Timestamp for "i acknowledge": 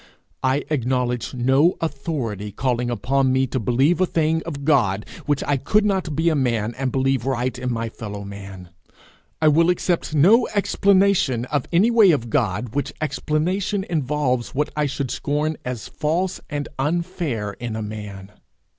0.41-1.35